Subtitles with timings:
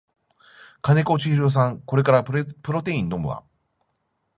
[0.81, 2.33] 金子千尋さんこれからプ
[2.73, 3.43] ロテイン飲むわ